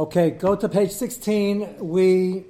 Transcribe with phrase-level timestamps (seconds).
[0.00, 1.76] Okay, go to page 16.
[1.78, 2.46] We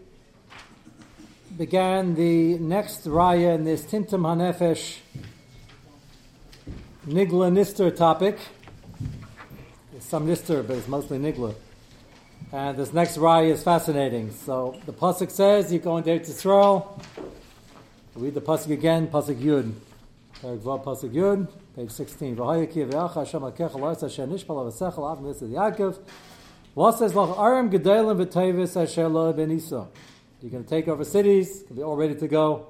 [1.58, 4.98] began the next raya in this Timtum Hanefesh
[7.08, 8.38] Nigla Nister topic.
[9.90, 11.56] There's some Nister, but it's mostly Nigla.
[12.52, 14.30] And this next raya is fascinating.
[14.30, 17.02] So the Pasuk says, you go into Eretz Yisrael,
[18.14, 19.08] read the Pasuk again.
[19.08, 19.72] Pasuk Yud,
[21.74, 22.36] page 16.
[26.76, 27.08] Asher
[29.32, 32.68] Ben You're going to take over cities, be all ready to go.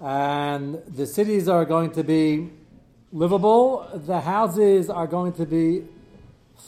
[0.00, 2.50] And the cities are going to be
[3.12, 3.88] livable.
[3.92, 5.82] The houses are going to be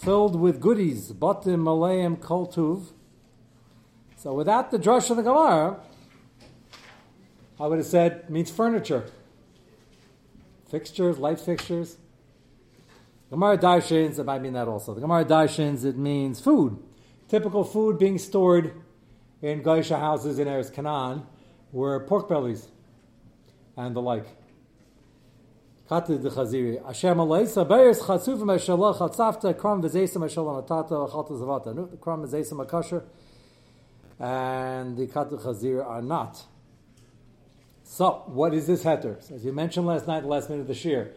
[0.03, 1.13] filled with goodies.
[1.13, 2.87] Batim Malayim Koltuv.
[4.17, 5.79] So without the drush of the Gemara,
[7.61, 9.09] I would have said means furniture.
[10.69, 11.99] Fixtures, light fixtures.
[13.35, 14.95] Gemara Darshins, it might mean that also.
[14.95, 16.79] The Gemara Darshins, it means food.
[17.29, 18.73] Typical food being stored
[19.43, 21.27] in Gaisha houses in Eretz Canaan
[21.73, 22.69] were pork bellies
[23.77, 24.27] and the like.
[25.91, 26.31] Atata
[32.65, 33.03] Akasher
[34.21, 36.45] and the Katid Chazir are not.
[37.83, 39.19] So, what is this heter?
[39.31, 41.11] As you mentioned last night, the last minute of the shir,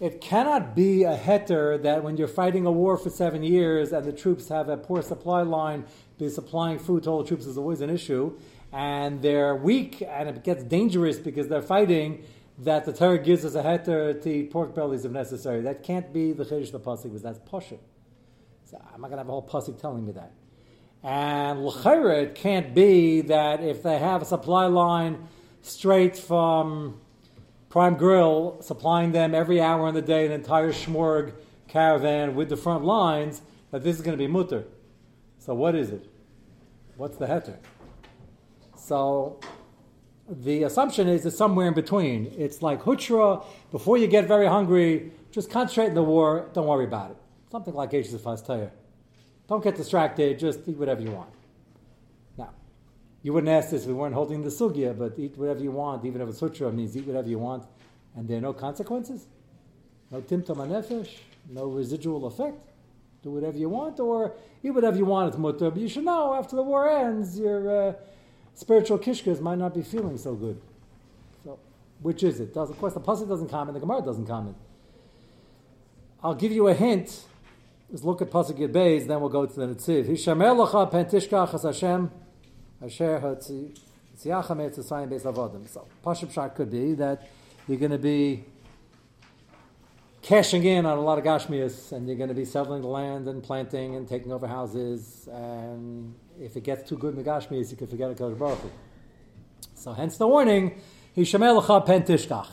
[0.00, 4.04] it cannot be a heter that when you're fighting a war for seven years and
[4.04, 5.84] the troops have a poor supply line,
[6.18, 8.36] be supplying food to all the troops is always an issue,
[8.72, 12.24] and they're weak and it gets dangerous because they're fighting,
[12.58, 15.60] that the Torah gives us a heter to eat pork bellies if necessary.
[15.62, 17.78] That can't be the chiddush the pasuk because that's posher.
[18.64, 20.32] So I'm not going to have a whole pasuk telling me that.
[21.02, 25.28] And l'chayra, it can't be that if they have a supply line
[25.62, 27.00] straight from
[27.74, 31.32] Prime Grill supplying them every hour in the day an entire Schmorg
[31.66, 34.62] caravan with the front lines, that this is going to be mutter.
[35.40, 36.08] So what is it?
[36.96, 37.56] What's the heter?
[38.76, 39.40] So
[40.28, 42.32] the assumption is it's somewhere in between.
[42.38, 46.84] It's like hutra, before you get very hungry, just concentrate in the war, don't worry
[46.84, 47.16] about it.
[47.50, 48.70] Something like Aish's Fastaya.
[49.48, 51.30] Don't get distracted, just eat whatever you want.
[53.24, 56.04] You wouldn't ask this if we weren't holding the sugya, but eat whatever you want,
[56.04, 57.64] even if it's sutra means eat whatever you want,
[58.14, 59.26] and there are no consequences,
[60.10, 61.08] no timtam nefesh,
[61.48, 62.58] no residual effect.
[63.22, 65.28] Do whatever you want, or eat whatever you want.
[65.28, 67.92] It's mutter, but you should know after the war ends, your uh,
[68.52, 70.60] spiritual kishkas might not be feeling so good.
[71.44, 71.58] So,
[72.02, 72.52] which is it?
[72.52, 74.56] Does, of course, the pasuk doesn't comment, the Gemara doesn't comment.
[76.22, 77.24] I'll give you a hint.
[77.90, 80.10] Let's look at pasuk Yud then we'll go to the Netziv.
[80.10, 82.10] Hishamer lecha pentishkach Hashem
[82.84, 83.78] Asher Tziyachem
[84.18, 85.66] Etzasayim Beis Avodim.
[85.68, 87.26] So Pashup Shot could be that
[87.66, 88.44] you're going to be
[90.20, 93.26] cashing in on a lot of Gashmias and you're going to be settling the land
[93.26, 95.28] and planting and taking over houses.
[95.32, 98.58] And if it gets too good in the Gashmias, you can forget a Kodesh Baruch
[99.74, 100.78] So hence the warning,
[101.16, 102.48] Hishamelecha Pen Tishkach.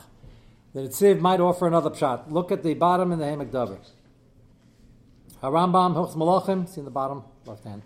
[0.73, 2.31] The Tziv might offer another shot.
[2.31, 3.79] Look at the bottom in the Ha'amek Davar.
[5.43, 7.81] Harambam, Hilchs Malachim, see in the bottom, left hand.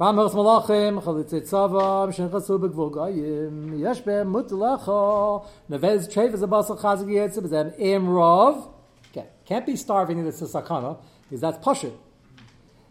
[0.00, 7.04] Ramos Malachim, Chalitzit Tzavam, Shenchasu Begvul Goyim, Yesh Be'em Mutlecha, Nevez Trev a Basal Chazig
[7.04, 8.70] Yetzim, Bezem Imrov.
[9.10, 11.92] Okay, can't be starving, in this sakana, because that's Pashit.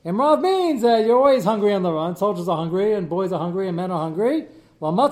[0.05, 2.15] Imrov means that you're always hungry on the run.
[2.15, 4.41] Soldiers are hungry, and boys are hungry, and men are hungry.
[4.41, 4.47] And
[4.79, 5.09] all the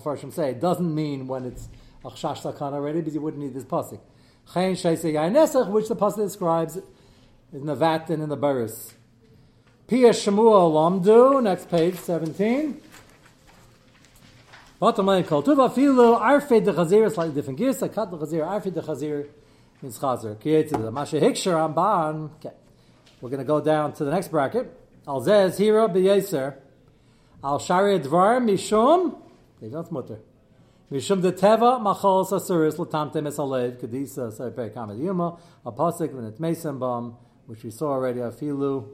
[0.00, 1.68] Mepharshim say it doesn't mean when it's
[2.02, 4.00] Achshash Sakana already, because you wouldn't need this pasuk.
[4.48, 6.78] Chayin which the pasuk describes
[7.54, 8.94] in the Vat and in the Baris.
[9.86, 12.80] Pia Shemua Lamdu, next page, 17.
[14.80, 18.74] Bottom line, Kol Tuva Filu, Arfe de Chazir, slightly different gears, Kat de Chazir, Arfe
[18.74, 19.28] de Chazir,
[19.80, 20.40] means Chazer.
[20.40, 22.30] Created the Masha Hiksher Amban.
[22.36, 22.50] Okay.
[23.20, 24.70] We're going to go down to the next bracket.
[25.06, 26.56] Al Zez, Hira B'Yeser.
[27.44, 29.16] Al Shari Dvar, Mishum,
[29.60, 30.18] that's mutter.
[30.90, 37.16] Mishum de Teva, Machol Sasuris, Latamte Mesalev, Kadisa, Sarpe Kamed Yuma, Apostle, Venet Mason Bum,
[37.46, 38.88] which we saw already, Afilu,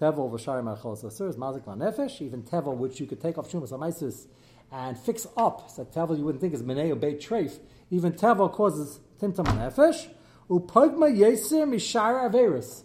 [0.00, 3.72] Tevel, Vashari Machos Asur, is Mazik Nefesh, even Tevel, which you could take off Shumas
[3.72, 4.26] Amaisis
[4.70, 5.70] and fix up.
[5.70, 7.58] So Tevel you wouldn't think is Meneo Beit Treif.
[7.90, 10.08] Even Tevel causes Timtam Nefesh.
[10.48, 12.84] Upogma Yesir Mishara Averis.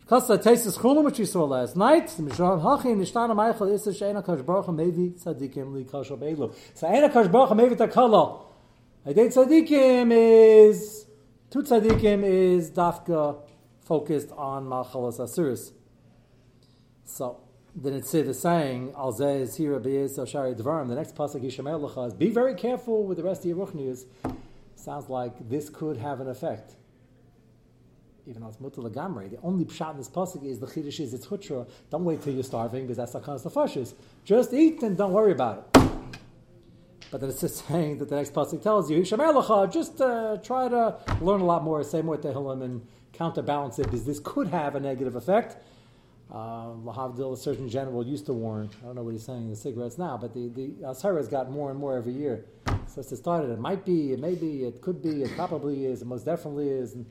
[0.00, 2.06] Because the taste is chulam, which we saw last night.
[2.06, 6.52] Mishav Hachi Nishtana Meichel Issa Sheina Kash Baruch Mevi Tzadikim Li Kash Beilu.
[6.74, 8.42] So Eina Kash Baruch Mevi Takala.
[9.06, 11.06] Idei Tzadikim is
[11.50, 13.40] two Tzadikim is Dafka
[13.90, 15.72] focused on Malchalas Asuris.
[17.04, 17.40] So
[17.74, 22.14] the Nitziv is saying, Al Hira B'Yez Shari Dvarim, the next pasuk Yishamel Lecha is,
[22.14, 24.04] be very careful with the rest of your Ruchnius.
[24.76, 26.76] Sounds like this could have an effect.
[28.28, 29.28] even though it's legamre.
[29.28, 31.68] The only pshat in this pasuk is the chiddush is it's hutra.
[31.90, 33.96] Don't wait till you're starving because that's the kind of fashes.
[34.24, 35.80] Just eat and don't worry about it.
[37.10, 40.96] But then it's just saying that the next pasuk tells you, just uh, try to
[41.20, 42.86] learn a lot more, say more tehillim, and
[43.20, 45.56] counterbalance it because this could have a negative effect.
[46.32, 46.70] Uh,
[47.16, 48.70] the Surgeon General, used to warn.
[48.80, 51.28] I don't know what he's saying in the cigarettes now, but the the Asara has
[51.28, 52.44] got more and more every year.
[52.86, 53.50] So it's started.
[53.50, 56.68] It might be, it may be, it could be, it probably is, it most definitely
[56.68, 56.94] is.
[56.94, 57.04] And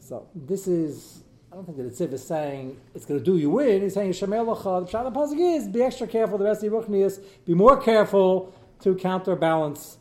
[0.00, 1.22] so this is.
[1.50, 3.82] I don't think that it's is saying it's going to do you in.
[3.82, 4.72] He's saying Shemer Lacha.
[4.84, 6.36] The Pshat Pasuk is be extra careful.
[6.36, 9.98] The rest of your ruchnias, be more careful to counterbalance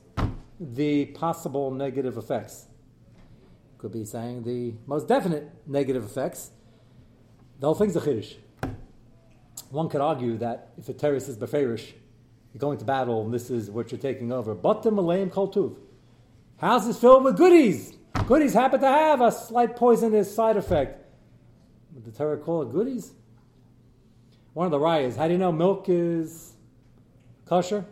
[0.60, 2.68] the possible negative effects.
[3.82, 6.52] Could be saying the most definite negative effects
[7.62, 8.36] the whole thing's a chiddush.
[9.70, 11.94] One could argue that if a terrorist is beferish,
[12.52, 14.56] you're going to battle and this is what you're taking over.
[14.56, 15.32] But the Malayim
[16.58, 17.96] House is filled with goodies.
[18.26, 21.06] Goodies happen to have a slight poisonous side effect.
[21.94, 23.14] Would the Torah call it goodies?
[24.54, 26.54] One of the riots, how do you know milk is
[27.46, 27.86] kosher?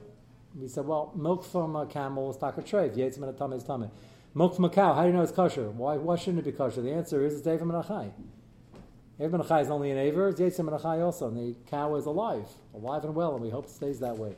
[0.56, 3.90] We said, well, milk from a camel is takatrev, yetzim and a tummy is tummy.
[4.36, 5.70] Milk from a cow, how do you know it's kosher?
[5.72, 6.82] Why, why shouldn't it be kosher?
[6.82, 8.12] The answer is it's David Menachai.
[9.20, 12.48] Erev Menachai is only an Aver, it's Yetzim Menachai also, and the cow is alive,
[12.76, 14.36] alive and well, and we hope it stays that way.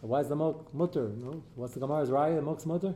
[0.00, 1.10] So why is the milk mutter?
[1.10, 1.42] No?
[1.54, 2.34] What's the Gemara's raya?
[2.36, 2.94] The milk's mutter?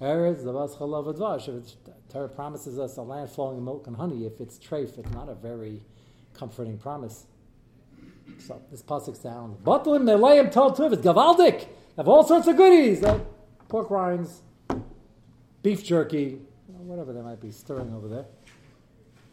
[0.00, 1.48] Eretz, the Vas Chalav Advash.
[1.48, 1.74] If
[2.12, 5.30] Torah promises us a land flowing with milk and honey, if it's treif, it's not
[5.30, 5.82] a very
[6.34, 7.26] comforting promise.
[8.38, 9.58] So this pasuk sounds.
[9.64, 11.66] Batlim Nelayim told to it's Gavaldik.
[11.96, 13.02] Have all sorts of goodies.
[13.02, 13.20] Uh,
[13.68, 14.42] pork rinds,
[15.66, 18.26] beef jerky, whatever they might be stirring over there.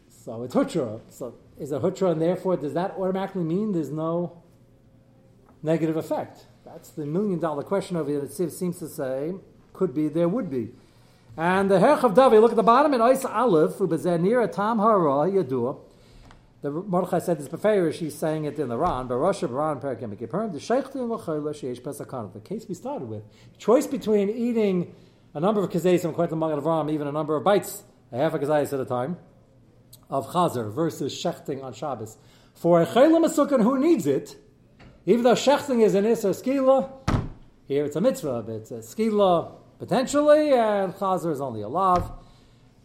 [0.08, 1.00] So it's hutra.
[1.08, 4.42] So is a hutra, and therefore does that automatically mean there's no
[5.62, 6.46] negative effect?
[6.64, 9.34] That's the million dollar question over here that seems to say
[9.72, 10.72] could be, there would be.
[11.36, 13.78] And the Harchev Davar, look at the bottom in Ois Aleph,
[14.20, 15.78] near Tam Hara Yadua.
[16.62, 20.52] The Mordechai said this before, she's saying it in the but Rosh Ran Perikim Kippurim,
[20.52, 22.32] the Pesachana.
[22.32, 23.22] The case we started with.
[23.58, 24.94] Choice between eating
[25.34, 27.82] a number of kazesim, according to Magen Avram, even a number of bites,
[28.12, 29.18] a half a kazayis at a time,
[30.08, 32.16] of Chazer versus shechting on Shabbos.
[32.54, 34.36] For a Chayla Masukkan who needs it,
[35.06, 37.28] even though shechting is an Isser Skila,
[37.66, 42.12] here it's a mitzvah, but it's a Skila potentially, and Chazer is only a lav,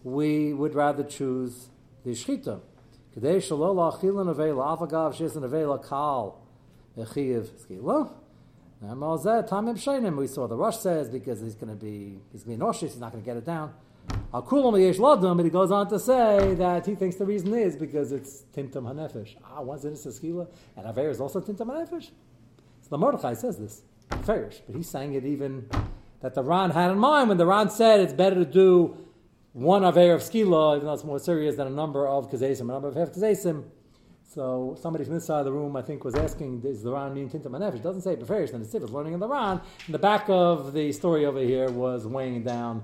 [0.03, 1.69] we would rather choose
[2.03, 2.61] the Shechita.
[3.15, 6.41] Kadei Shalola Achilan Avela, Avagav Shizan Avela Kal,
[6.97, 8.11] Echiv Skila.
[8.81, 12.93] We saw the Rush says because he's going to be he's going to be nauseous,
[12.93, 13.73] he's not going to get it down.
[14.31, 18.83] And he goes on to say that he thinks the reason is because it's tintam
[18.83, 19.35] hanefesh.
[19.45, 20.47] Ah, one's in a skila,
[20.77, 22.09] and aver is also tintam hanefesh.
[22.81, 25.69] So the Mordechai says this, fairish, but he's saying it even
[26.21, 28.97] that the Ran had in mind when the Ran said it's better to do
[29.53, 32.63] one aver of skila, even though it's more serious than a number of kazesim, a
[32.65, 33.65] number of half kazesim.
[34.29, 37.15] So somebody from this side of the room, I think, was asking, is the Ran
[37.15, 38.51] mean tintam hanefesh?" It doesn't say beferish.
[38.51, 39.59] Then it's was learning in the Ran.
[39.87, 42.83] In the back of the story over here was weighing down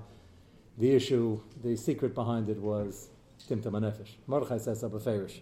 [0.76, 3.10] the issue, the secret behind it was
[3.48, 4.16] Timtam Anefesh.
[4.26, 5.38] Mordechai says so beferish.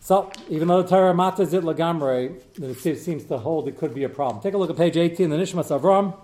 [0.00, 4.02] So, even though the Torah matters it lagamre, it seems to hold it could be
[4.02, 4.42] a problem.
[4.42, 6.14] Take a look at page 18, the Nishmas Avram.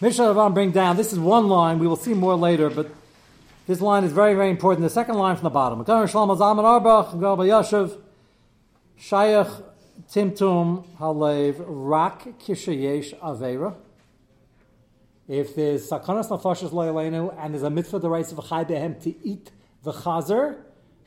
[0.00, 2.90] Nishmas Avram bring down, this is one line, we will see more later, but
[3.66, 4.82] this line is very, very important.
[4.84, 5.84] The second line from the bottom.
[8.96, 9.62] Shayach
[10.10, 13.74] Timtum Halev Rak Kishayesh Avera
[15.26, 19.00] if there's sakanas nafashas loyalenu and there's a mitzvah the rights of a chai behem
[19.02, 19.50] to eat
[19.82, 20.58] the chazer,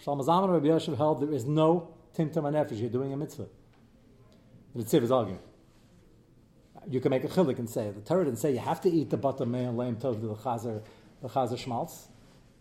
[0.03, 2.79] Shlomo Zalman Rabbi Yosef held there is no timtum anefesh.
[2.79, 3.47] You're doing a mitzvah.
[4.75, 5.39] The Tziv is arguing.
[6.89, 9.09] You can make a chilik and say the Torah didn't say you have to eat
[9.09, 10.81] the butter meal lamb tov the chazer
[11.21, 12.07] the chazer schmaltz.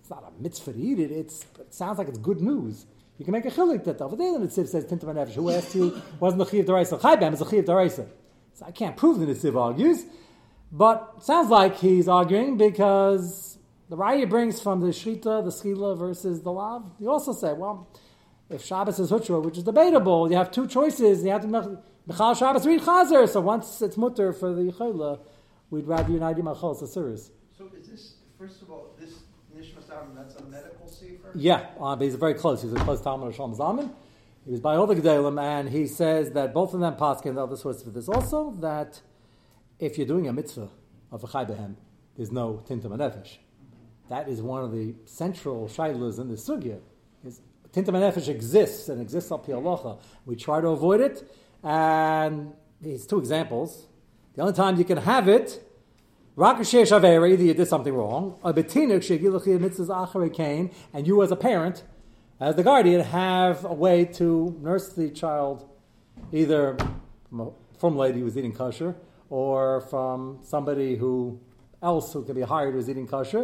[0.06, 1.10] It's not a mitzvah to eat it.
[1.10, 2.86] It's it sounds like it's good news.
[3.18, 5.34] You can make a chilik that over there the Tziv says anefesh.
[5.34, 7.02] Who asked you wasn't the chiv deraisa?
[7.02, 8.06] Chai behem is a chiv deraisa.
[8.54, 10.04] So I can't prove that the Tziv argues.
[10.70, 13.58] But sounds like he's arguing because
[13.88, 16.84] the Raya brings from the Shita, the Skila versus the Lav.
[17.00, 17.88] You also say, well,
[18.48, 21.24] if Shabbos is Hutra, which is debatable, you have two choices.
[21.24, 21.48] You have to
[22.08, 23.28] Mechal Shabbos read Chazer.
[23.28, 25.18] So once it's mutter for the Yichayla,
[25.70, 27.30] we'd rather unite Machal Sasiris.
[27.58, 29.25] So is this, first of all, this
[30.14, 31.30] That's a medical sefer?
[31.34, 32.62] Yeah, uh, but he's very close.
[32.62, 33.94] He's a close Talmud of Shalom.
[34.44, 37.42] He was by all the Gedalim, and he says that both of them paskin the
[37.42, 39.00] other sources for this also, that
[39.78, 40.68] if you're doing a mitzvah
[41.10, 41.76] of a chai behem,
[42.16, 43.38] there's no tintam nefesh.
[44.08, 46.78] That is one of the central shaylas in the sugya.
[47.24, 47.40] Is
[47.72, 51.28] tintam nefesh exists and exists al pi We try to avoid it,
[51.62, 53.86] and these two examples.
[54.34, 55.65] The only time you can have it
[56.36, 61.22] Rakashesh Avera, either you did something wrong, or Betinuk Shegilachi Mitzvahs Acharei Kain, and you
[61.22, 61.82] as a parent,
[62.38, 65.66] as the guardian, have a way to nurse the child
[66.32, 66.76] either
[67.30, 68.94] from a lady who's eating kosher
[69.30, 71.40] or from somebody who
[71.82, 73.42] else who can be hired who's eating kosher.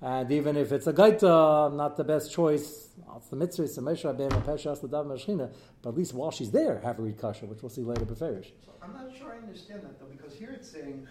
[0.00, 3.82] And even if it's a gaita, not the best choice, it's the mitzvah, it's a
[3.82, 5.50] mesha,
[5.82, 8.06] but at least while she's there, have her eat kosher, which we'll see later
[8.82, 11.06] I'm not sure I understand that though, because here it's saying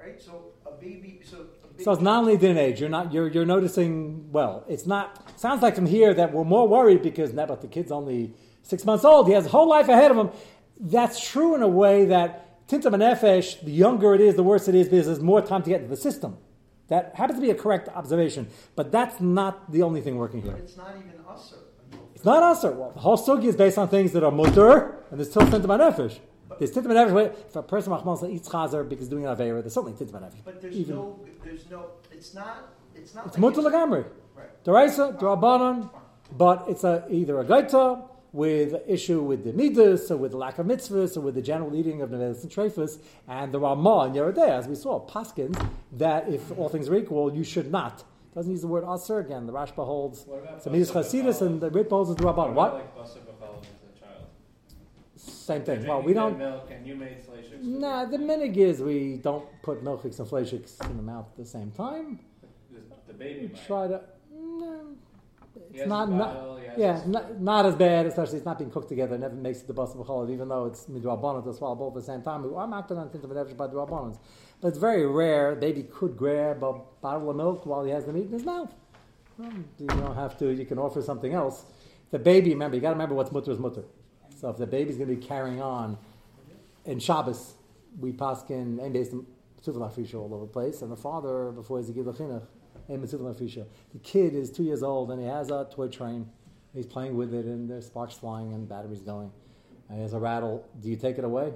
[0.00, 0.20] right?
[0.20, 1.84] So a baby, so a baby.
[1.84, 2.80] So it's not only din age.
[2.80, 3.12] You're not.
[3.12, 4.30] You're you're noticing.
[4.32, 5.38] Well, it's not.
[5.38, 8.84] Sounds like from here that we're more worried because now, but the kid's only six
[8.84, 9.28] months old.
[9.28, 10.30] He has a whole life ahead of him.
[10.78, 13.62] That's true in a way that tintam and nefesh.
[13.62, 15.94] The younger it is, the worse it is because there's more time to get into
[15.94, 16.38] the system.
[16.88, 20.52] That happens to be a correct observation, but that's not the only thing working here.
[20.52, 21.56] But it's not even usher.
[22.16, 22.72] It's not usher.
[22.72, 25.70] Well, the whole sugi is based on things that are mutter, and there's still tintam
[25.70, 26.18] and nefesh.
[26.58, 27.46] There's tintam and nefesh.
[27.48, 30.44] If a person machmas eats chazer because doing an avera, there's certainly tintam and nefesh.
[30.44, 33.26] But there's Even- no, there's no, it's not, it's not.
[33.26, 34.04] It's like mutter lagamri.
[34.36, 34.64] Right.
[34.64, 35.90] Deraisa, drabanan,
[36.36, 38.02] but it's a, either a gaita
[38.32, 41.74] with issue with the midas, or with the lack of mitzvahs, or with the general
[41.74, 45.60] eating of nevelis and trephus, and the Ramah and Yoreh De'ah, as we saw, paskins,
[45.92, 48.04] that if all things are equal, you should not.
[48.32, 49.46] Doesn't use the word aser again.
[49.46, 52.52] The Rashba holds What about some midas chasidus, and the Rit holds the Rabban.
[52.52, 52.54] What?
[52.54, 52.74] What?
[52.74, 54.24] Like Basar B'chala as a child.
[55.32, 55.86] Same thing.
[55.86, 56.38] Well, we don't.
[56.38, 57.62] Milk and you made fleishiks.
[57.62, 61.44] Nah, the minig is we don't put milchiks and fleishiks in the mouth at the
[61.44, 62.20] same time.
[62.70, 63.66] The, the baby We might.
[63.66, 64.00] try to.
[64.32, 64.86] No,
[65.72, 66.08] it's not.
[66.08, 69.14] his not bottle, Yeah, not, not as bad, especially it's not being cooked together.
[69.16, 71.96] It never makes it the bus of a even though it's midrabanan to swallow both
[71.96, 72.44] at the same time.
[72.54, 74.18] I'm acting on things of an by drabanans.
[74.60, 75.54] But it's very rare.
[75.54, 78.72] Baby could grab a bottle of milk while he has the meat in his mouth.
[79.38, 80.50] Well, you don't have to.
[80.50, 81.64] You can offer something else.
[82.10, 83.84] The baby, remember, you got to remember what's mutter is mutter.
[84.40, 85.98] So if the baby's going to be carrying on
[86.86, 87.56] in Shabbos,
[87.98, 89.12] we paskin and based
[89.62, 92.46] Tzuvah all over the place, and the father before he's a gid chinuch
[92.88, 93.66] and Mitzvah Fisha.
[93.92, 96.26] The kid is two years old and he has a toy train.
[96.72, 99.30] He's playing with it and there's sparks flying and batteries going.
[99.88, 100.66] And he has a rattle.
[100.80, 101.52] Do you take it away?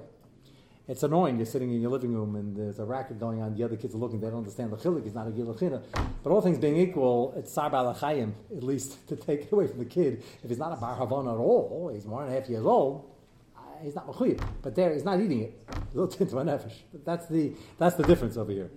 [0.87, 1.37] It's annoying.
[1.37, 3.55] You're sitting in your living room and there's a racket going on.
[3.55, 4.19] The other kids are looking.
[4.19, 5.05] They don't understand the chilik.
[5.05, 5.81] It's not a gilachina.
[6.23, 9.79] But all things being equal, it's sar balachayim, at least to take it away from
[9.79, 10.23] the kid.
[10.43, 13.09] If he's not a bar havon at all, he's one and a half years old.
[13.57, 15.59] uh, He's not mechuyah, but there he's not eating it.
[15.69, 16.73] A little tint of a nefesh.
[17.03, 18.69] That's the that's the difference over here.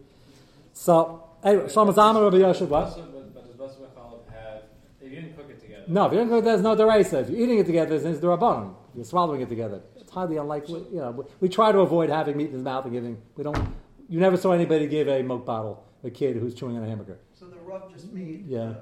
[0.73, 2.87] So anyway, Shlomo Zalman Rabbi Yosef, what?
[2.87, 4.63] Basar- But, but does Basar B'chala have?
[5.01, 5.85] They didn't cook it together.
[5.89, 7.21] No, if you don't cook, it, there's no deraisa.
[7.23, 8.75] If you're eating it together, then it's the rabbanon.
[8.95, 9.83] You're swallowing it together.
[10.19, 10.85] Highly unlikely.
[10.91, 13.23] You know, we, try to avoid having meat in his mouth and giving.
[13.37, 13.57] We don't.
[14.09, 17.21] You never saw anybody give a milk bottle a kid who's chewing on a hamburger.
[17.35, 18.59] So the Rav just made, Yeah.
[18.59, 18.75] uh,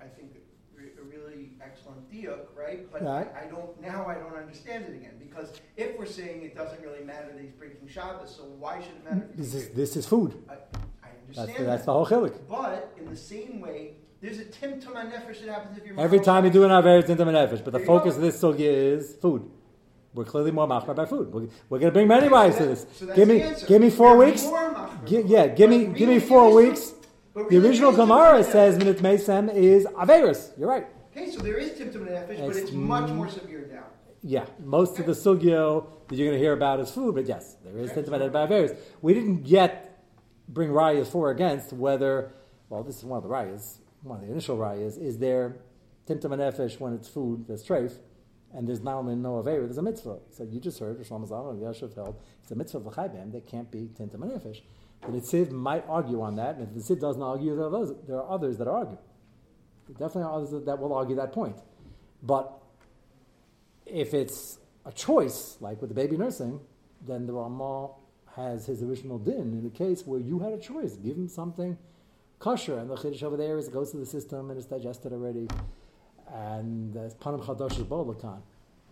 [0.00, 0.36] I think,
[0.76, 2.88] a really excellent diuk, right?
[2.92, 3.26] But Right.
[3.34, 7.02] I, don't, now I don't understand it again, because if we're saying it doesn't really
[7.02, 9.28] matter that he's breaking Shabbos, so why should it matter?
[9.34, 10.30] This is this is food.
[10.48, 10.56] I, I
[11.26, 12.36] That's understand the, that's the whole chilik.
[12.48, 16.44] But in the same way, there's a timtum nefesh that happens if you're Every time
[16.44, 17.64] you do an aver, it's into nefesh.
[17.64, 18.60] But the focus of this sugya
[18.96, 19.50] is food.
[20.14, 21.32] We're clearly more machmir by food.
[21.32, 22.86] We're, we're going to bring many wives to this.
[22.94, 24.46] So that's Give me, give me 4 You're weeks.
[25.06, 26.94] Yeah, give me, give me four weeks.
[27.34, 30.56] The original Gemara says minute mesem is averis.
[30.56, 30.86] You're right.
[31.10, 33.84] Okay, so there is timtum nefesh, but It's much more severe now.
[34.22, 37.56] Yeah, most of the sugyo that you're going to hear about is food, but yes,
[37.64, 38.72] there is tintamed by various.
[39.02, 40.00] We didn't yet
[40.48, 42.32] bring rayas for or against whether,
[42.68, 45.56] well, this is one of the rayas, one of the initial rayas, is there
[46.08, 47.94] timtam and nefesh when it's food, that's treif,
[48.54, 50.18] and there's not only no avera, there's a mitzvah.
[50.30, 53.40] So you just heard, Rishon Mazal and Yashav held, it's a mitzvah of the there
[53.40, 54.60] can't be tintam nefesh.
[55.02, 57.94] The Nitziv might argue on that, and if the Nitziv doesn't argue, there are, those,
[58.06, 58.96] there are others that argue.
[59.86, 61.56] There definitely are others that will argue that point.
[62.22, 62.50] But
[63.84, 66.60] if it's a choice, like with the baby nursing,
[67.06, 67.90] then the Ramah
[68.36, 70.96] has his original din in the case where you had a choice.
[70.96, 71.76] Give him something
[72.38, 75.12] kosher, and the chiddush over there is it goes to the system and it's digested
[75.12, 75.48] already,
[76.34, 78.40] and it's panim chadash is bolakan,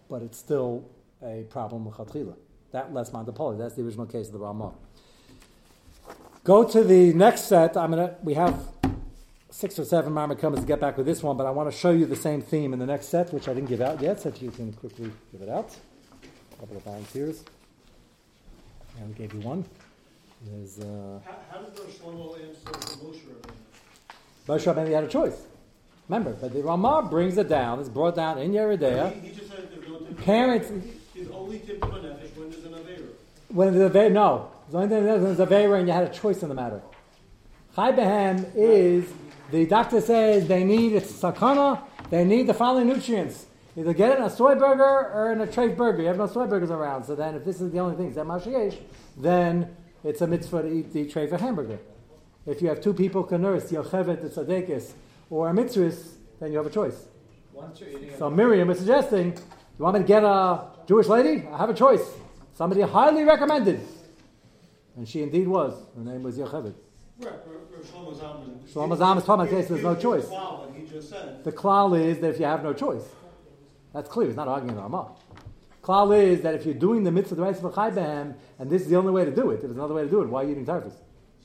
[0.08, 0.88] but it's still
[1.22, 2.34] a problem with chatchila.
[2.70, 3.58] That less mandapoli.
[3.58, 4.72] That's the original case of the Ramah.
[6.44, 7.76] Go to the next set.
[7.76, 8.16] I'm gonna.
[8.22, 8.68] We have
[9.50, 11.90] six or seven marmakamas to get back with this one, but I want to show
[11.90, 14.30] you the same theme in the next set, which I didn't give out yet, so
[14.30, 15.76] if you can quickly give it out.
[16.54, 17.44] A couple of volunteers.
[18.98, 19.64] I we gave you one.
[20.44, 23.52] There's uh, How, how did Shlomo answer the Moshe Rabbeinu?
[24.48, 25.36] Moshe Rabbeinu had a choice.
[26.12, 27.80] Remember, but the Ramah brings it down.
[27.80, 29.14] It's brought down in Yoreh De'ah.
[29.14, 30.70] He, he just said there's no Timtum Parents-
[31.32, 33.08] only when there's an Aveira.
[33.48, 36.42] When the Ave- no, the only thing there's a Avera and you had a choice
[36.42, 36.82] in the matter.
[37.74, 39.10] Chai Behem is
[39.50, 41.80] the doctor says they need it's sakana.
[42.10, 43.46] They need the following nutrients.
[43.74, 44.82] Either get it in a soy burger
[45.14, 46.02] or in a treif burger.
[46.02, 47.04] You have no soy burgers around.
[47.04, 48.76] So then, if this is the only thing, is that mashiach,
[49.16, 51.78] then it's a mitzvah to eat the tray for hamburger.
[52.44, 54.92] If you have two people can nurse Yocheved the tzadekis
[55.30, 55.92] or a mitzvah,
[56.40, 57.06] then you have a choice.
[57.52, 59.32] Once you're So Miriam is suggesting,
[59.78, 61.46] you want me to get a Jewish lady?
[61.52, 62.02] I have a choice.
[62.54, 63.80] Somebody highly recommended.
[64.96, 65.74] And she indeed was.
[65.96, 66.74] Her name was Yocheved.
[67.18, 68.68] Right, R- R- Shlomo Zalman.
[68.68, 70.26] Shlomo Zalman's talking about case there's no choice.
[70.28, 71.44] Wow, what he just said.
[71.44, 73.04] The klal is that if you have no choice.
[73.94, 74.26] That's clear.
[74.28, 75.12] He's not arguing the Ramah.
[75.82, 78.88] Klal is that if you're doing the mitzvah the right for Chaybehem, and this is
[78.88, 80.44] the only way to do it, if there's another way to do it, why are
[80.44, 80.94] you eating typhus?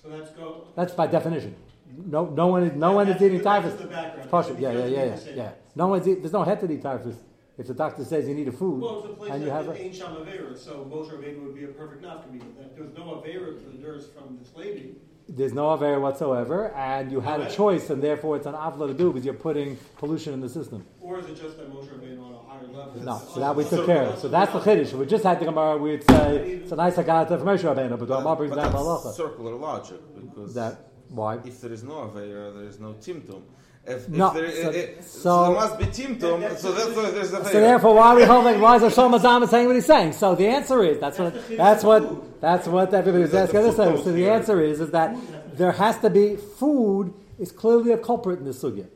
[0.01, 0.67] So let's go.
[0.75, 1.55] That's by definition.
[1.96, 3.82] No, no one is, no one is eating the- that's typhus.
[3.82, 4.17] the.
[4.20, 4.56] It's partial.
[4.60, 5.51] Yeah, yeah, yeah, yeah, need to say yeah.
[5.75, 7.15] No one's eat, there's no head to eat typhus.
[7.58, 9.67] If the doctor says you need a food, Well, it's a place and you have
[9.67, 12.56] a, ain't Sham Avera, so Moshe Rabbeinu would be a perfect nafkamina.
[12.58, 14.96] That There's no Avera to the nurse from this lady.
[15.27, 18.94] there's no aver whatsoever, and you had a choice, and therefore it's an avla to
[18.94, 20.86] do because you're putting pollution in the system.
[21.01, 23.01] Or is it just that Moshe Rabbeinu on a higher level?
[23.01, 24.20] No, It's so that we also- took care of.
[24.20, 24.82] So that's the chiddush.
[24.82, 27.89] If we just had the Gemara, we'd say it's a nice agata from Moshe Rabbeinu,
[27.98, 29.13] but the Gemara brings but down that's halacha.
[29.13, 31.39] circular logic because That why?
[31.45, 33.41] if there is no Aveira, there is no Timtum.
[33.85, 36.95] If, No, if there, so- i- i- so- so, there must be Timtum, so that's
[36.95, 37.51] why there's Aveira.
[37.51, 38.59] So therefore, why are we holding?
[38.59, 40.11] Why is Hashem Mazam saying what he's saying?
[40.13, 43.93] So the answer is that's what that's what that's what everybody was That's asking the
[43.93, 44.03] us.
[44.03, 44.31] So the here.
[44.33, 45.15] answer is is that
[45.55, 48.87] there has to be food is clearly a culprit in this sugya,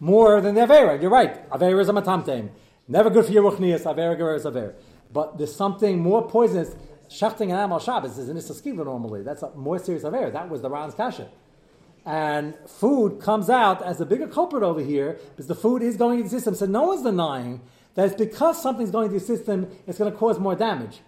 [0.00, 1.00] more than the avera.
[1.00, 1.48] You're right.
[1.50, 2.50] Avera is a matamtem.
[2.86, 3.84] Never good for your ruchnias.
[3.84, 4.74] Avera gerer is avera.
[5.10, 6.74] But there's something more poisonous.
[7.08, 9.22] Shachting an animal Shabbos is an istaskila normally.
[9.22, 10.32] That's a more serious avera.
[10.32, 11.28] That was the Ran's kasha.
[12.06, 16.18] And food comes out as a bigger culprit over here because the food is going
[16.18, 16.54] into the system.
[16.54, 17.62] So no one's denying
[17.94, 21.00] that it's because something's going into the system, it's going to cause more damage.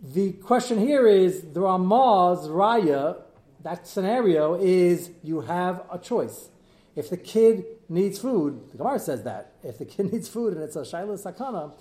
[0.00, 3.18] The question here is the Ramah's Raya,
[3.62, 6.48] that scenario is you have a choice.
[6.94, 9.52] If the kid needs food, the Gemara says that.
[9.62, 11.72] If the kid needs food and it's a Shaila Sakana,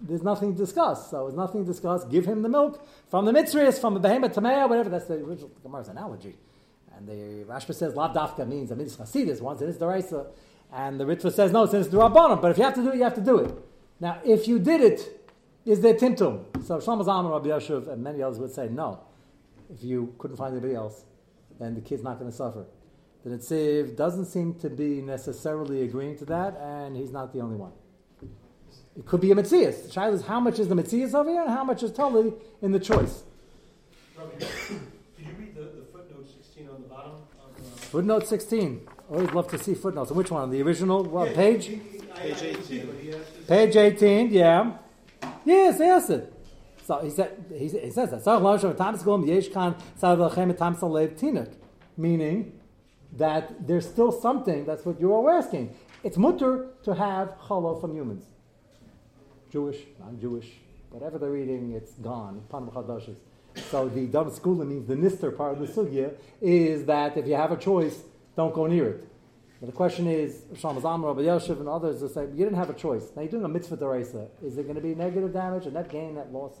[0.00, 1.10] there's nothing to discuss.
[1.10, 2.04] So there's nothing to discuss.
[2.04, 4.88] Give him the milk from the mitzvahs, from the behemoth tamea, whatever.
[4.88, 6.36] That's the original Gemara's analogy.
[6.96, 10.26] And the Rashba says lav dafka means a mitzvah chasidus, once it is deraisa.
[10.72, 12.40] And the Ritva says no, since it's durabanim.
[12.40, 13.54] But if you have to do it, you have to do it.
[14.00, 15.28] Now, if you did it,
[15.64, 16.44] is there timtum?
[16.64, 19.00] So Shlomo Zalman, Rav Elyashiv, and many others would say no.
[19.72, 21.04] If you couldn't find anybody else,
[21.58, 22.66] then the kid's not going to suffer.
[23.24, 27.56] The Netziv doesn't seem to be necessarily agreeing to that, and he's not the only
[27.56, 27.72] one.
[28.96, 29.82] It could be a Metzias.
[29.82, 32.32] The child is how much is the Metzias over here, and how much is totally
[32.62, 33.24] in the choice.
[34.16, 34.48] Rabbi, Did
[35.18, 36.95] you read the, the footnote 16 on the bottom?
[36.95, 36.95] Of, uh,
[37.92, 38.80] Footnote 16.
[39.10, 40.10] Always love to see footnotes.
[40.10, 40.50] And which one?
[40.50, 41.66] The original what, yeah, page?
[41.66, 42.86] he- he- I- I Page didn't see it, 18.
[42.86, 44.78] but he asked us- Page 18, yeah.
[45.44, 46.10] Yes, yes.
[46.10, 46.32] It.
[46.84, 48.22] So he said he, he says that.
[48.24, 51.50] "Sarach lo shem tam skolom yesh kan sav lachem tam salev tinuk,"
[51.96, 52.52] meaning
[53.16, 54.64] that there's still something.
[54.64, 55.74] That's what you're all asking.
[56.04, 58.24] It's mutter to have challah from humans,
[59.50, 62.42] Jewish, non-Jewish, whatever they're eating, it's gone.
[62.50, 63.16] Panam chadashes.
[63.56, 67.34] So the dam skula means the nister part of the sugya is that if you
[67.34, 68.02] have a choice,
[68.36, 69.08] don't go near it.
[69.60, 72.68] But the question is, Shlomo Zalman, Rabbi Yosef, and others are saying, you didn't have
[72.68, 73.04] a choice.
[73.16, 74.28] Now you're doing a mitzvah deraisa.
[74.42, 76.52] Is it going to be negative damage, a net gain, net loss?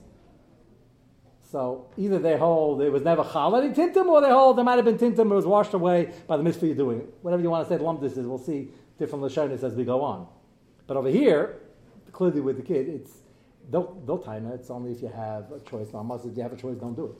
[1.50, 4.84] So either they hold it was never chalani tintum, or they hold there might have
[4.84, 7.06] been tintum, but it was washed away by the mitzvah you're doing.
[7.22, 10.26] Whatever you want to say, lumdis is, we'll see different lashonis as we go on.
[10.86, 11.58] But over here,
[12.12, 13.12] clearly with the kid, it's
[13.70, 14.54] don't don't taina.
[14.54, 15.88] It's only if you have a choice.
[15.92, 17.16] Now, if you have a choice, don't do it.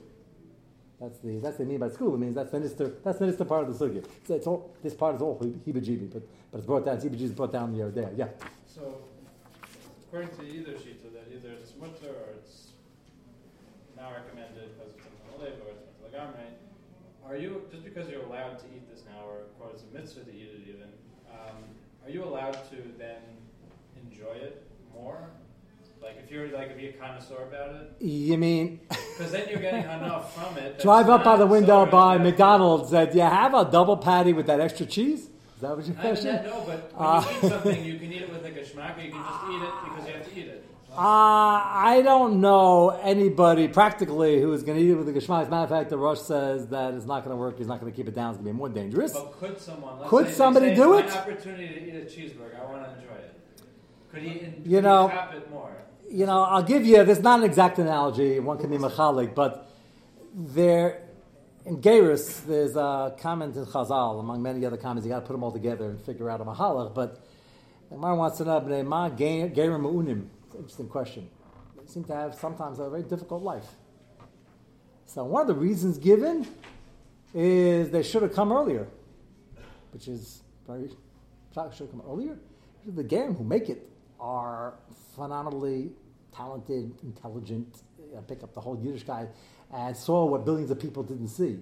[0.99, 2.15] That's the that's the mean by school.
[2.15, 4.03] It means that's the minister that's the minister part of the sugya.
[4.27, 6.97] So it's all this part is all heebie but but it's brought down.
[6.97, 8.11] Heebie is brought down here there.
[8.15, 8.29] Yeah.
[8.65, 9.01] So,
[10.07, 12.69] according to either shita, that either it's mutter or it's
[13.95, 16.47] not recommended because it's in olive or it's mutter lagamre.
[17.27, 20.23] Are you just because you're allowed to eat this now, or or it's a mitzvah
[20.23, 20.89] to eat it even?
[21.29, 21.61] Um,
[22.03, 23.21] are you allowed to then
[24.01, 25.29] enjoy it more?
[26.01, 29.59] Like if you're like if you're a connoisseur about it, You mean because then you're
[29.59, 30.79] getting enough from it.
[30.79, 32.17] drive up by the window by.
[32.17, 32.93] McDonald's?
[32.93, 35.21] Uh, do you have a double patty with that extra cheese?
[35.21, 36.35] Is that what your I mean, question?
[36.45, 38.97] no, but when Uh, you eat something, you can eat it with like a schmack,
[38.97, 40.63] or you can just eat it because you have to eat it.
[40.91, 45.41] Uh, I don't know anybody practically who is going to eat it with a geshmak.
[45.43, 47.57] As a matter of fact, the Rush says that it's not going to work.
[47.57, 48.29] He's not going to keep it down.
[48.31, 49.13] It's going to be more dangerous.
[49.13, 49.99] But could someone?
[49.99, 52.59] Let's Could say somebody say, do it?" Opportunity to eat a cheeseburger.
[52.61, 53.39] I want to enjoy it.
[54.11, 54.39] Could he?
[54.39, 55.71] In, You could know- he cap it more.
[56.09, 57.03] You know, I'll give you.
[57.03, 58.39] there's not an exact analogy.
[58.39, 59.69] One can be machalik, but
[60.33, 61.07] there
[61.67, 65.05] in Geirus, there's a comment in Chazal among many other comments.
[65.05, 66.95] You got to put them all together and figure out a mahalach.
[66.95, 67.21] But
[67.89, 71.29] Gemara wants to know, "Bnei ma Geirim ma'unim." It's an interesting question.
[71.77, 73.67] They seem to have sometimes a very difficult life.
[75.07, 76.47] So one of the reasons given
[77.33, 78.87] is they should have come earlier,
[79.91, 80.89] which is very
[81.53, 82.37] should have come earlier.
[82.85, 84.75] The Gerim who make it are
[85.15, 85.91] phenomenally
[86.35, 87.83] talented, intelligent,
[88.15, 89.27] uh, pick up the whole Yiddish guy,
[89.73, 91.59] and saw what billions of people didn't see.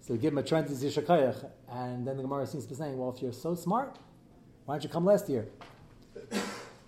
[0.00, 1.48] So give him a trend Zishakayach.
[1.70, 3.98] And then the Gemara seems to be saying, well, if you're so smart,
[4.64, 5.48] why don't you come last year?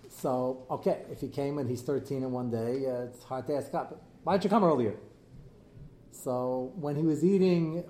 [0.07, 3.55] So, okay, if he came and he's 13 in one day, uh, it's hard to
[3.57, 4.95] ask God, why don't you come earlier?
[6.11, 7.83] So, when he was eating,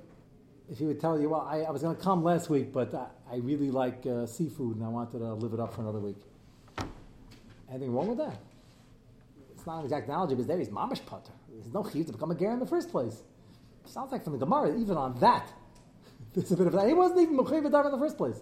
[0.70, 2.94] if he would tell you, well, I, I was going to come last week, but
[2.96, 6.00] I, I really like uh, seafood and I wanted to live it up for another
[6.00, 6.18] week.
[7.76, 8.38] Anything wrong with that?
[9.54, 11.34] It's not an exact analogy, but there he's mamish putter.
[11.50, 13.22] There's no chiyuv to become a ger in the first place.
[13.86, 15.52] Sounds like from the Gemara, even on that,
[16.34, 16.88] there's a bit of that.
[16.88, 18.40] He wasn't even mechayiv in the first place.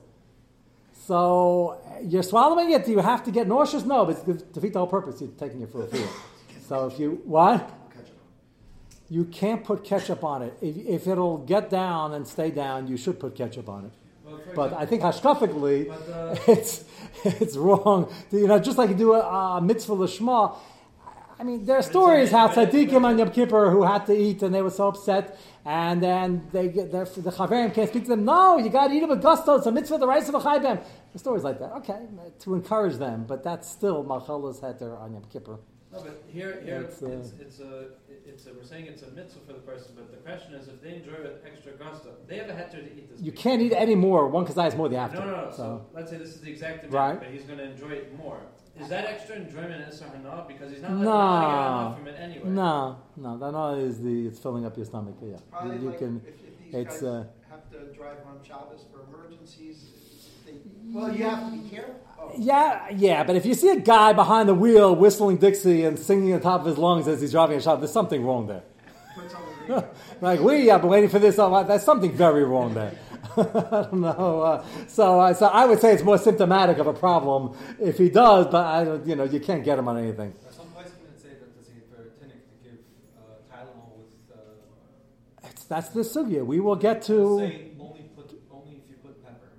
[0.94, 2.86] So uh, you're swallowing it.
[2.86, 3.84] Do you have to get nauseous?
[3.84, 5.20] No, but it's to defeat the whole purpose.
[5.20, 6.08] You're taking it for a fool.
[6.70, 7.70] So if you what?
[9.10, 10.58] You can't put ketchup on it.
[10.62, 13.92] If, if it'll get down and stay down, you should put ketchup on it.
[14.56, 15.80] But I think hashkafically,
[16.48, 16.86] it's
[17.24, 18.14] it's wrong.
[18.32, 20.58] You know, just like you do a, a mitzvah lishma.
[21.40, 24.54] I mean, there are stories how tzaddikim on Yom Kippur who had to eat and
[24.54, 28.24] they were so upset, and then they get the chaverim can't speak to them.
[28.24, 29.56] No, you got to eat it with gusto.
[29.56, 30.84] It's a mitzvah, the rights of a chaybem.
[31.16, 31.72] Stories like that.
[31.74, 32.08] Okay,
[32.40, 35.58] to encourage them, but that's still machalas heter on Yom Kippur.
[35.94, 37.86] No, but here, here It's, it's, uh, it's, a,
[38.26, 40.82] it's a, we're saying it's a mitzvah for the person, but the question is if
[40.82, 43.20] they enjoy it with extra gusto, they have a heter to eat this.
[43.22, 43.40] You week.
[43.40, 44.28] can't eat any more.
[44.28, 45.52] One kazai is more than you have No, no, no.
[45.52, 47.20] So, So, let's say this is the exact amount, Right.
[47.20, 48.40] but he's going to enjoy it more.
[48.80, 50.48] Is that extra enjoyment is or not?
[50.48, 51.04] Because he's not, No.
[51.04, 52.50] not going to get enough from it anyway.
[52.50, 55.16] no, no, that not is the it's filling up your stomach.
[55.22, 56.22] Yeah, Probably you, you like can.
[56.26, 60.03] if, if these it's, guys uh, have to drive on Shabbos for emergencies, they,
[60.94, 61.96] well, you have to be careful.
[62.20, 62.32] Oh.
[62.38, 66.34] Yeah, yeah, but if you see a guy behind the wheel whistling Dixie and singing
[66.34, 68.64] on top of his lungs as he's driving a shop, there's something wrong there.
[69.16, 69.86] Put some of the-
[70.22, 71.38] like we have been waiting for this.
[71.40, 72.94] all- There's something very wrong there.
[73.38, 74.42] I don't know.
[74.42, 78.10] Uh, so, uh, so I would say it's more symptomatic of a problem if he
[78.10, 79.06] does, but I don't.
[79.08, 80.34] You know, you can't get him on anything.
[80.52, 82.78] Some places say that it's very tinic to give
[83.18, 86.46] uh, Tylenol with uh, It's, that's the sugya.
[86.46, 87.40] We will get to.
[87.40, 89.50] say only put only if you put pepper?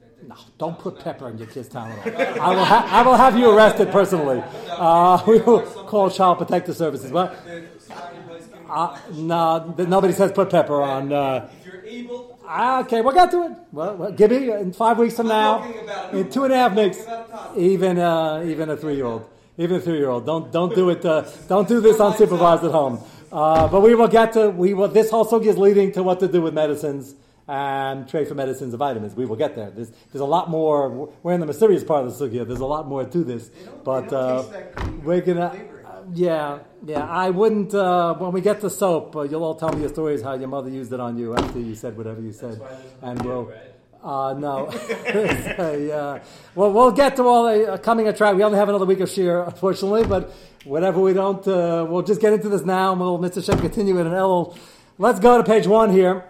[0.00, 2.38] That- that- No, don't put pepper in your kid's Tylenol.
[2.38, 4.42] I will, ha- I will have you arrested personally.
[4.68, 7.10] Uh, we will call Child Protective Services.
[7.10, 11.12] But The surrounding place can- uh, no, nobody says put pepper on.
[11.12, 13.52] Uh, If you're able, Okay, we'll get to it.
[13.72, 15.64] Well, well, Gibby, in five weeks from now,
[16.12, 17.60] in two and a half weeks, talking about a toddler.
[17.62, 19.24] even uh, even a three year old,
[19.58, 21.04] even a three year old, don't don't do it.
[21.04, 23.00] Uh, don't do this unsupervised at home.
[23.32, 24.86] Uh, but we will get to we will.
[24.86, 27.16] This also is leading to what to do with medicines
[27.48, 29.14] and trade for medicines and vitamins.
[29.14, 29.70] We will get there.
[29.70, 31.10] There's there's a lot more.
[31.22, 32.46] We're in the mysterious part of the sugi.
[32.46, 35.20] There's a lot more to this, They don't- but they don't uh, taste that we're
[35.20, 35.50] gonna.
[35.50, 35.72] flavoring.
[36.12, 37.04] Yeah, yeah.
[37.04, 37.74] I wouldn't.
[37.74, 40.46] Uh, when we get to soap, uh, you'll all tell me your stories how your
[40.48, 43.44] mother used it on you after you said whatever you That's said, why and we'll.
[43.46, 43.58] right?
[44.04, 44.68] Uh, no.
[44.72, 46.18] It's a, uh,
[46.54, 48.36] well, we'll get to all the uh, coming a track.
[48.36, 50.32] We only have another week of sheer, unfortunately, but
[50.64, 53.44] whatever we don't, uh, we'll just get into this now and we'll, Mr.
[53.44, 54.56] Shem, continue it in Elul.
[54.98, 56.24] Let's go to page one here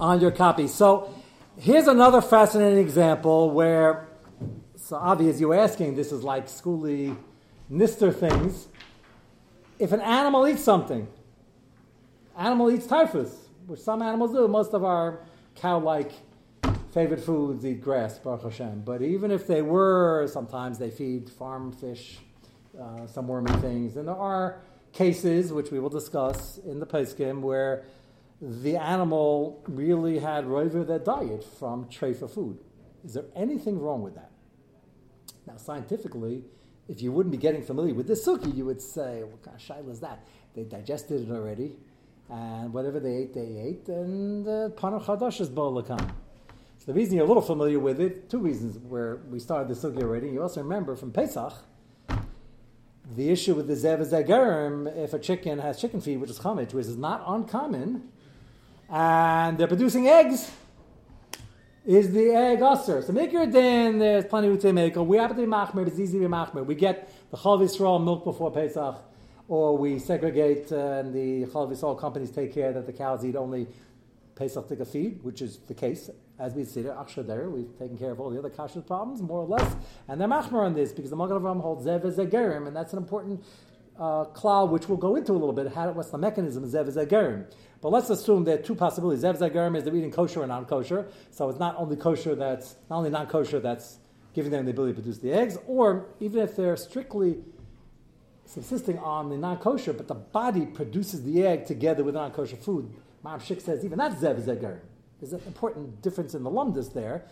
[0.00, 0.66] on your copy.
[0.66, 1.14] So
[1.58, 4.08] here's another fascinating example where,
[4.76, 7.16] so obvious you're asking, this is like schooly
[7.70, 8.68] Nister things.
[9.78, 11.08] If an animal eats something,
[12.38, 14.46] animal eats typhus, which some animals do.
[14.48, 15.20] Most of our
[15.56, 16.12] cow-like
[16.92, 18.82] favorite foods eat grass, Baruch Hashem.
[18.84, 22.18] But even if they were, sometimes they feed farm fish,
[22.80, 23.96] uh, some wormy things.
[23.96, 24.60] And there are
[24.92, 27.84] cases, which we will discuss in the Peskim, where
[28.40, 32.58] the animal really had roiver their diet from treifa food.
[33.04, 34.30] Is there anything wrong with that?
[35.46, 36.44] Now, scientifically,
[36.88, 39.56] if you wouldn't be getting familiar with this suki, you would say, oh, what kind
[39.56, 40.26] of shaila is that?
[40.54, 41.76] They digested it already,
[42.28, 44.44] and whatever they ate, they ate, and
[44.74, 46.10] panar chadash is ba'alakan.
[46.78, 49.74] So the reason you're a little familiar with it, two reasons where we started the
[49.74, 50.28] suki already.
[50.28, 51.52] You also remember from Pesach,
[53.14, 56.86] the issue with the zev if a chicken has chicken feed, which is chametz, which
[56.86, 58.08] is not uncommon,
[58.88, 60.50] and they're producing eggs,
[61.84, 63.00] is the egg usher.
[63.02, 64.96] So make your din, there's plenty of make.
[64.96, 66.66] We happen to be machmer, it's easy to be machmer.
[66.66, 68.96] We get the Chal Yisrael milk before Pesach,
[69.48, 73.36] or we segregate uh, and the Chal Yisrael companies take care that the cows eat
[73.36, 73.68] only
[74.34, 76.10] Pesach to feed, which is the case.
[76.38, 79.46] As we see there, we've taken care of all the other kashrut problems, more or
[79.46, 79.74] less.
[80.06, 82.76] And they're machmer on this, because the Magen Avraham holds Zev as a gerim, and
[82.76, 83.42] that's an important
[83.98, 86.96] uh, which we'll go into a little bit, how, what's the mechanism of Zev as
[86.96, 87.46] a gerim.
[87.80, 89.22] But let's assume there are two possibilities.
[89.22, 91.06] Zev Zagarim is they're eating kosher or non-kosher.
[91.30, 93.98] So it's not only kosher that's, not only non-kosher that's
[94.34, 97.38] giving them the ability to produce the eggs, or even if they're strictly
[98.44, 102.90] subsisting on the non-kosher, but the body produces the egg together with non-kosher food.
[103.22, 104.80] Ma'am Shik says even that's Zev Zagarim.
[105.20, 107.24] There's an important difference in the lumdus there.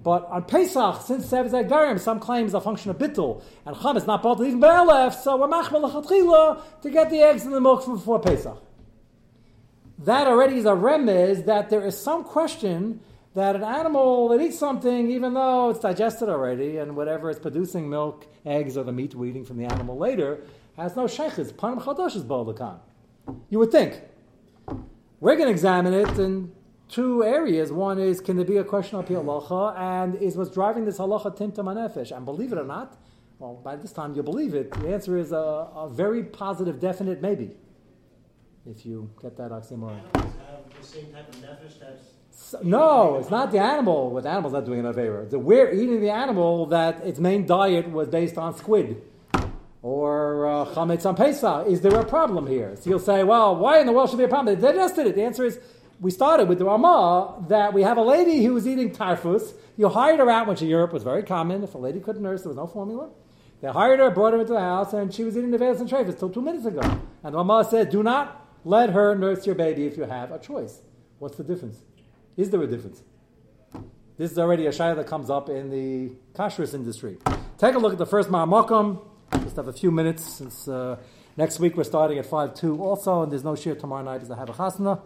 [0.00, 4.06] But on Pesach, since Zev Zagarim, some claims a function of bittul, and Cham is
[4.06, 5.88] not bought even Be'elef, so we're machmel
[6.82, 8.60] to get the eggs and the milk from before Pesach.
[9.98, 13.00] that already is a remez that there is some question
[13.34, 17.88] that an animal that eats something, even though it's digested already and whatever it's producing,
[17.88, 20.40] milk, eggs, or the meat we're eating from the animal later,
[20.76, 21.52] has no sheikhs.
[21.52, 22.78] Panim chadash is balakan.
[23.48, 24.00] You would think.
[25.20, 26.52] We're going to examine it in
[26.92, 27.72] two areas.
[27.72, 31.36] One is, can there be a question of halacha, and is what's driving this halacha
[31.36, 32.14] tinta manefesh?
[32.14, 32.96] And believe it or not,
[33.38, 34.70] well, by this time you'll believe it.
[34.72, 37.56] The answer is a, a very positive, definite maybe.
[38.64, 40.00] If you get that oxymoron.
[40.14, 40.24] Have
[40.78, 42.04] the same type of nefesh that's.
[42.30, 44.10] So- no, it's not the animal.
[44.10, 45.28] What the animal's not doing an avera.
[45.28, 49.02] The we're eating the animal that its main diet was based on squid
[49.82, 51.66] or uh, chametz on Pesach.
[51.66, 52.76] Is there a problem here?
[52.76, 54.54] So you'll say, well, why in the world should there be a problem?
[54.54, 55.16] They digested it.
[55.16, 55.58] The answer is,
[56.02, 59.54] we started with the Ramah that we have a lady who was eating tarfus.
[59.76, 61.62] You hired her out when she Europe was very common.
[61.62, 63.10] If a lady couldn't nurse, there was no formula.
[63.60, 65.88] They hired her, brought her into the house, and she was eating the Vedas and
[65.88, 66.80] Trefus till two minutes ago.
[67.22, 70.40] And the Ramah said, do not let her nurse your baby if you have a
[70.40, 70.80] choice.
[71.20, 71.78] What's the difference?
[72.36, 73.00] Is there a difference?
[74.18, 77.18] This is already a shayla that comes up in the kashrus industry.
[77.58, 79.00] Take a look at the first Ma'amakam.
[79.44, 80.96] Just have a few minutes since uh,
[81.36, 84.32] next week we're starting at 5 2 also, and there's no shir tomorrow night as
[84.32, 85.00] I have a chasna.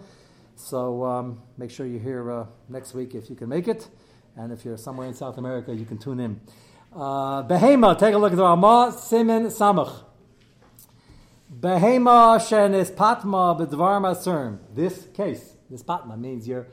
[0.56, 3.88] So um, make sure you're here uh, next week if you can make it.
[4.36, 6.40] And if you're somewhere in South America, you can tune in.
[6.94, 10.02] Uh, Behema, take a look at the Ramah Simen Samach.
[11.60, 14.58] Behema shenis patma b'dvar maserm.
[14.74, 16.66] This case, this patma means you're.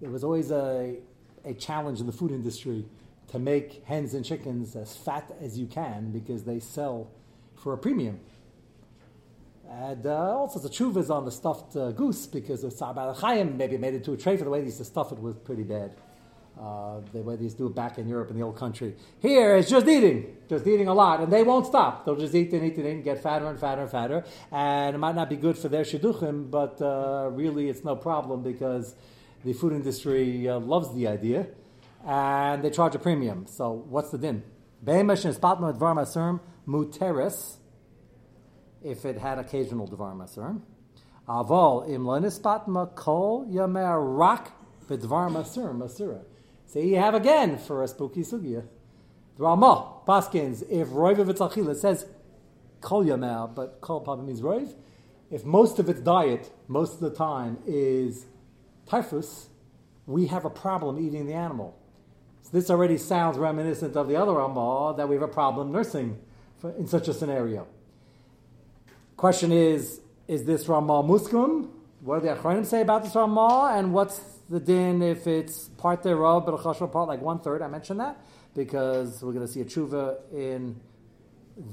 [0.00, 0.96] It was always a
[1.44, 2.84] a challenge in the food industry
[3.28, 7.10] to make hens and chickens as fat as you can because they sell
[7.56, 8.20] for a premium.
[9.68, 13.56] And uh, all sorts of chuvas on the stuffed uh, goose because of Sa'ab Chaim
[13.56, 15.36] maybe made it to a tray for the way they used to stuff it was
[15.36, 15.94] pretty bad.
[16.60, 18.94] Uh, the way they used to do it back in Europe in the old country.
[19.20, 22.04] Here it's just eating, just eating a lot, and they won't stop.
[22.04, 24.24] They'll just eat and eat and eat and get fatter and fatter and fatter.
[24.50, 28.42] And it might not be good for their shidduchim, but uh, really it's no problem
[28.42, 28.94] because
[29.44, 31.46] the food industry uh, loves the idea,
[32.06, 33.46] and they charge a premium.
[33.46, 34.42] So what's the din?
[34.84, 37.56] Be'emesh is patma dvar maserm muteris
[38.84, 40.62] if it had occasional dvar maserm.
[41.28, 44.52] Aval im lenis patma kol yamer rak
[44.88, 46.22] b'dvar maserm masura.
[46.66, 48.64] So you have again for a spooky sugya.
[49.36, 52.06] The Ramah, Paskins, if Roiv of its it says
[52.80, 54.74] kol yamer, but kol probably means Roiv.
[55.30, 58.26] If most of its diet, most of the time, is
[58.86, 59.48] typhus,
[60.06, 61.78] we have a problem eating the animal.
[62.42, 66.18] So this already sounds reminiscent of the other Ramah that we have a problem nursing
[66.58, 67.66] for, in such a scenario.
[69.22, 71.68] Question is, is this Ramah muskum?
[72.00, 73.72] What do the Achronim say about this Ramah?
[73.76, 74.18] And what's
[74.50, 77.62] the din if it's part thereof, but a chashva part like one third?
[77.62, 78.20] I mentioned that
[78.52, 80.74] because we're going to see a tshuva in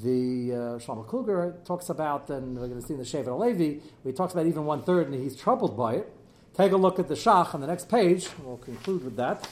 [0.03, 3.79] the uh, Shlomo Kluger talks about, and we're going to see in the Shevet Levi,
[4.03, 6.13] where he talks about even one third, and he's troubled by it.
[6.53, 8.29] Take a look at the Shach on the next page.
[8.43, 9.49] We'll conclude with that.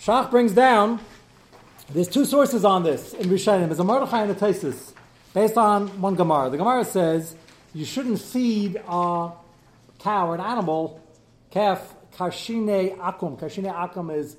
[0.00, 0.98] Shach brings down.
[1.92, 3.66] There's two sources on this in Rishonim.
[3.66, 4.91] There's a Mordechai and a Tesis,
[5.34, 6.50] based on one Gemara.
[6.50, 7.34] The Gemara says
[7.74, 9.32] you shouldn't feed a
[9.98, 11.00] cow an animal,
[11.50, 13.38] calf, kashine akum.
[13.38, 14.36] Kashine akum is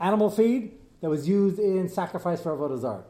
[0.00, 3.04] animal feed that was used in sacrifice for avodah zarah.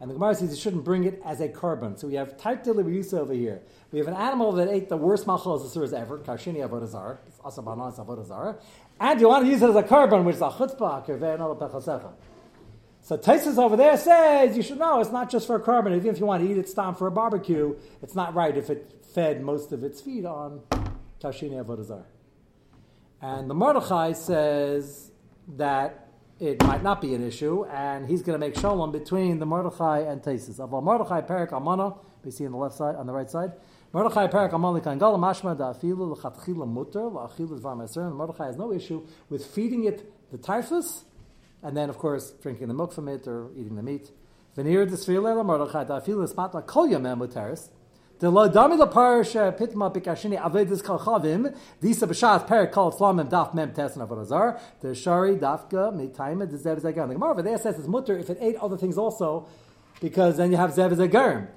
[0.00, 1.96] And the Gemara says you shouldn't bring it as a carbon.
[1.96, 3.62] So we have type delivery over here.
[3.92, 7.96] We have an animal that ate the worst machal asuras ever, kashini avodah zarah, asabana
[7.96, 8.56] avodah zarah,
[9.00, 11.58] and you want to use it as a carbon, which is a chutzpah, kirvei anol
[11.58, 12.12] pechasecha.
[13.06, 15.94] So Taisus over there says you should know it's not just for a carbon.
[15.94, 18.68] Even if you want to eat it stam for a barbecue, it's not right if
[18.68, 20.62] it fed most of its feed on
[21.22, 22.04] kashini avodah zarah.
[23.22, 25.12] And the Mordechai says
[25.56, 26.08] that
[26.40, 30.00] it might not be an issue, and he's going to make shalom between the Mordechai
[30.00, 30.58] and Taisus.
[30.58, 33.52] Of Mordechai Perik Amana, we see on the left side, on the right side.
[33.92, 38.12] Mordechai Perik Amana Kangala Mashma Da'afilu L'chatchila Mutter L'achil Dvar Maser.
[38.12, 41.04] Mordechai has no issue with feeding it the typhus,
[41.66, 44.10] and then of course drinking the milk from it or eating the meat.
[44.56, 47.70] Veneer Desfile Mordechai Da'afilu Spatla Kol Yamem Muteris.
[48.20, 51.54] The lo dami la parsha pitma bikashini avedis kal chavim.
[51.80, 54.60] Disa b'shat perik kal tzlamim daf mem tesan avodazar.
[54.80, 57.08] The shari dafka mitaima the zev zagan.
[57.08, 59.48] The Gemara over there says it's mutter if it ate other things also,
[60.00, 61.48] because then you have zev zagarim.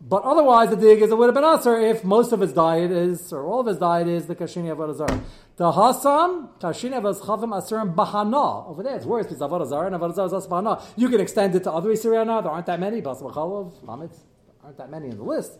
[0.00, 2.90] But otherwise, the dig is it would have been usher if most of his diet
[2.90, 5.22] is, or all of his diet is the kashini avodazar.
[5.56, 8.66] The hasam kashini chavim asurim bahana.
[8.66, 10.82] Over there, it's worse because avodazar and avodazar is bahana.
[10.96, 12.42] You can extend it to other isiriyana.
[12.42, 13.02] There aren't that many.
[13.02, 14.20] Bas b'chalov, chametz,
[14.64, 15.58] aren't that many in the list.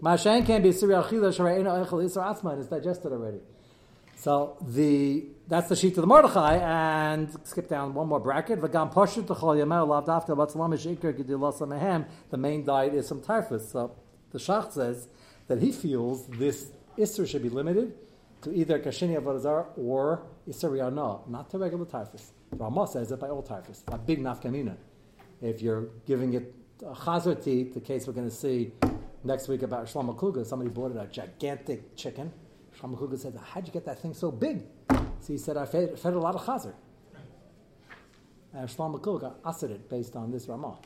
[0.00, 3.38] Mashan can be Siri Achila Shareina Echel Isra Asma, and it's digested already.
[4.22, 8.60] So the that's the sheet of the Mordechai, and skip down one more bracket.
[8.60, 8.68] The
[12.38, 13.68] main diet is some typhus.
[13.72, 13.96] So
[14.30, 15.08] the Shach says
[15.48, 17.94] that he feels this Isra should be limited
[18.42, 22.30] to either Kashini Avodah or Isser no, not to regular typhus.
[22.50, 23.82] The Ramah says it by all typhus.
[23.88, 24.76] A big nafkamina.
[25.40, 26.54] If you're giving it
[26.86, 28.70] a chazar the case we're going to see
[29.24, 32.32] next week about Shlomo Kluger, somebody bought it a gigantic chicken.
[32.78, 34.62] Shlomo Kluger said, How'd you get that thing so big?
[34.90, 36.74] So he said, I fed, fed a lot of chazar.
[38.52, 40.78] And uh, Shlomo Kluger answered it based on this Ramah.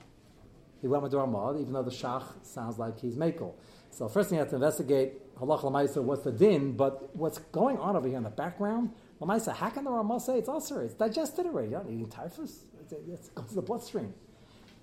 [0.81, 3.55] He went with the Ramah, even though the Shach sounds like he's Makel.
[3.91, 7.79] So first thing you have to investigate, halach lamaisa, what's the din, but what's going
[7.79, 10.83] on over here in the background, lamaisa, how can the Ramah say it's ulcer?
[10.83, 11.71] It's digested already.
[11.71, 12.67] You're not eating typhus.
[12.81, 14.13] It's, it goes to the bloodstream.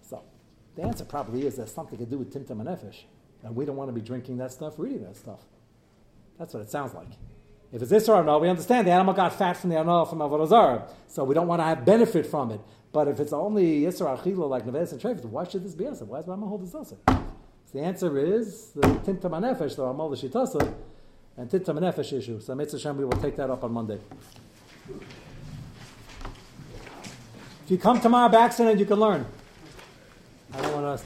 [0.01, 0.23] So
[0.75, 3.03] the answer probably is there's something to do with timtum and nefesh.
[3.43, 5.41] And we don't want to be drinking that stuff, reading that stuff.
[6.43, 7.07] That's what it sounds like.
[7.71, 10.19] If it's this or no, we understand the animal got fat from the animal from
[10.19, 12.59] Avodah Zarah, so we don't want to have benefit from it.
[12.91, 16.01] But if it's only Issur Achilah like Neveilos and Treifos, why should this be us?
[16.01, 16.71] Why is Rama hold this?
[16.73, 16.97] So
[17.73, 20.73] the answer is the Timtum Nefesh, the Ramal the Shitasa,
[21.37, 22.41] and Timtum Nefesh issue.
[22.41, 23.99] So Mitzvah we will take that up on Monday.
[27.63, 29.25] If you come tomorrow by accident, you can learn.
[30.53, 30.91] I don't want to